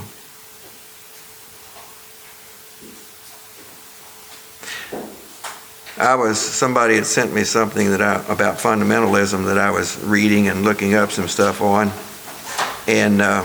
I 5.96 6.16
was 6.16 6.40
somebody 6.40 6.96
had 6.96 7.06
sent 7.06 7.32
me 7.32 7.44
something 7.44 7.90
that 7.90 8.02
I, 8.02 8.16
about 8.32 8.58
fundamentalism 8.58 9.44
that 9.46 9.58
I 9.58 9.70
was 9.70 10.02
reading 10.02 10.48
and 10.48 10.64
looking 10.64 10.94
up 10.94 11.10
some 11.10 11.28
stuff 11.28 11.60
on, 11.60 11.92
and 12.88 13.22
uh, 13.22 13.44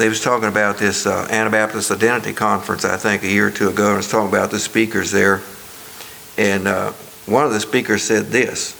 they 0.00 0.08
was 0.08 0.22
talking 0.22 0.48
about 0.48 0.78
this 0.78 1.06
uh, 1.06 1.28
Anabaptist 1.30 1.90
Identity 1.90 2.32
Conference 2.32 2.84
I 2.84 2.96
think 2.96 3.22
a 3.22 3.28
year 3.28 3.48
or 3.48 3.50
two 3.50 3.68
ago, 3.68 3.88
and 3.88 3.96
was 3.98 4.10
talking 4.10 4.28
about 4.28 4.50
the 4.50 4.58
speakers 4.58 5.10
there, 5.10 5.42
and 6.38 6.66
uh, 6.66 6.92
one 7.26 7.44
of 7.44 7.52
the 7.52 7.60
speakers 7.60 8.02
said 8.02 8.26
this: 8.26 8.72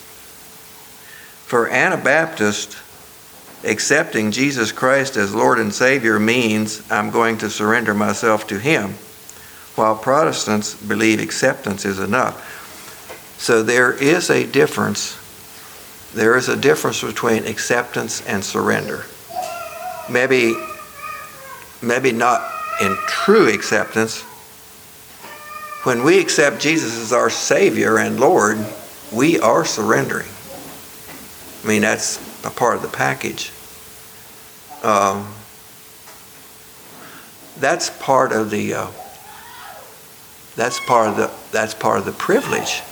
For 1.44 1.68
Anabaptists, 1.68 2.76
accepting 3.64 4.30
Jesus 4.30 4.72
Christ 4.72 5.16
as 5.16 5.34
Lord 5.34 5.58
and 5.58 5.74
Savior 5.74 6.18
means 6.18 6.82
I'm 6.90 7.10
going 7.10 7.36
to 7.38 7.50
surrender 7.50 7.92
myself 7.92 8.46
to 8.48 8.58
Him 8.58 8.94
while 9.74 9.96
Protestants 9.96 10.74
believe 10.74 11.20
acceptance 11.20 11.84
is 11.84 11.98
enough. 11.98 13.36
So 13.38 13.62
there 13.62 13.92
is 13.92 14.30
a 14.30 14.46
difference. 14.46 15.16
There 16.14 16.36
is 16.36 16.48
a 16.48 16.56
difference 16.56 17.02
between 17.02 17.44
acceptance 17.46 18.26
and 18.26 18.44
surrender. 18.44 19.04
Maybe, 20.10 20.54
maybe 21.82 22.12
not 22.12 22.50
in 22.80 22.96
true 23.06 23.48
acceptance. 23.48 24.22
When 25.84 26.04
we 26.04 26.20
accept 26.20 26.60
Jesus 26.60 26.98
as 27.00 27.12
our 27.12 27.30
Savior 27.30 27.98
and 27.98 28.20
Lord, 28.20 28.58
we 29.12 29.40
are 29.40 29.64
surrendering. 29.64 30.28
I 31.64 31.68
mean, 31.68 31.82
that's 31.82 32.18
a 32.44 32.50
part 32.50 32.76
of 32.76 32.82
the 32.82 32.88
package. 32.88 33.52
Um, 34.82 35.34
that's 37.58 37.90
part 37.90 38.32
of 38.32 38.50
the 38.50 38.74
uh, 38.74 38.86
that's 40.56 40.80
part 40.86 41.08
of 41.08 41.16
the 41.16 41.30
that's 41.52 41.74
part 41.74 41.98
of 41.98 42.04
the 42.06 42.12
privilege 42.12 42.82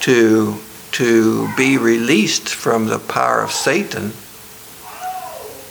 to 0.00 0.58
to 0.92 1.48
be 1.56 1.76
released 1.76 2.48
from 2.48 2.86
the 2.86 2.98
power 2.98 3.42
of 3.42 3.52
Satan 3.52 4.12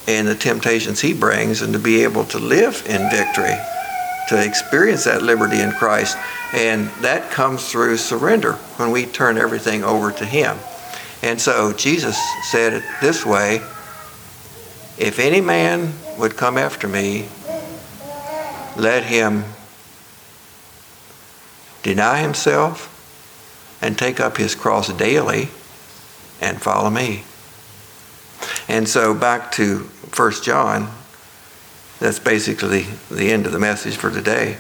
and 0.10 0.28
the 0.28 0.36
temptations 0.36 1.00
he 1.00 1.14
brings 1.14 1.62
and 1.62 1.74
to 1.74 1.80
be 1.80 2.04
able 2.04 2.24
to 2.26 2.40
live 2.40 2.84
in 2.88 3.10
victory 3.10 3.56
to 4.28 4.44
experience 4.44 5.04
that 5.06 5.22
liberty 5.22 5.60
in 5.60 5.72
Christ 5.72 6.18
and 6.54 6.88
that 7.02 7.32
comes 7.32 7.72
through 7.72 7.98
surrender 7.98 8.54
when 8.78 8.92
we 8.92 9.06
turn 9.06 9.38
everything 9.38 9.84
over 9.84 10.12
to 10.12 10.26
him 10.26 10.58
and 11.22 11.40
so 11.40 11.74
Jesus 11.74 12.18
said 12.52 12.74
it 12.74 12.84
this 13.02 13.26
way 13.26 13.56
if 14.98 15.20
any 15.20 15.42
man 15.42 15.94
would 16.18 16.36
come 16.36 16.58
after 16.58 16.88
me 16.88 17.28
let 18.76 19.04
him 19.04 19.44
deny 21.84 22.20
himself, 22.20 22.96
and 23.82 23.98
take 23.98 24.20
up 24.20 24.38
his 24.38 24.56
cross 24.56 24.92
daily 24.94 25.50
and 26.42 26.62
follow 26.62 26.90
me. 26.90 27.24
And 28.68 28.88
so 28.88 29.14
back 29.14 29.52
to 29.54 29.90
1 30.16 30.32
John, 30.44 30.92
that's 32.00 32.20
basically 32.20 32.86
the 33.12 33.32
end 33.32 33.46
of 33.46 33.52
the 33.52 33.60
message 33.60 33.96
for 33.96 34.10
today. 34.10 34.58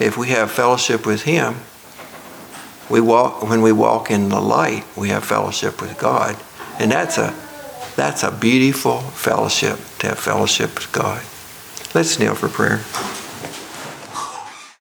If 0.00 0.16
we 0.16 0.28
have 0.28 0.50
fellowship 0.50 1.06
with 1.06 1.22
him, 1.22 1.56
we 2.88 3.00
walk 3.00 3.42
when 3.42 3.60
we 3.60 3.72
walk 3.72 4.10
in 4.10 4.30
the 4.30 4.40
light, 4.40 4.84
we 4.96 5.10
have 5.10 5.24
fellowship 5.24 5.80
with 5.80 5.98
God. 5.98 6.36
And 6.78 6.90
that's 6.90 7.18
a 7.18 7.34
that's 7.96 8.22
a 8.22 8.30
beautiful 8.30 9.00
fellowship 9.00 9.78
to 9.98 10.08
have 10.08 10.18
fellowship 10.18 10.74
with 10.76 10.90
God. 10.92 11.22
Let's 11.94 12.18
kneel 12.18 12.34
for 12.34 12.48
prayer. 12.48 12.80